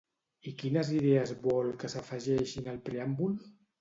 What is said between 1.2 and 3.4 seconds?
vol que s'afegeixin al preàmbul?